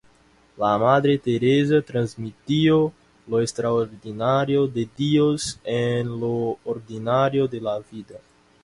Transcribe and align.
La 0.61 0.69
Madre 0.83 1.17
Teresa 1.25 1.79
transmitió 1.89 2.79
lo 3.27 3.39
extraordinario 3.43 4.65
de 4.65 4.89
Dios 4.97 5.59
en 5.63 6.19
lo 6.19 6.37
ordinario 6.75 7.47
de 7.47 7.61
la 7.61 7.79
vida. 7.93 8.19